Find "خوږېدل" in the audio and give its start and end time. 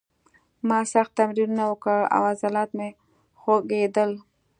3.39-4.11